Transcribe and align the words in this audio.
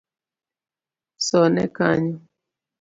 Sone 1.27 1.63
kanyo 1.75 2.17